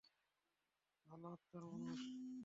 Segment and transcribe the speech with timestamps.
[1.07, 1.99] ভালো আত্মার মানুষ।